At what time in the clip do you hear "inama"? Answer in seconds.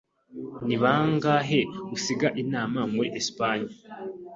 2.41-2.79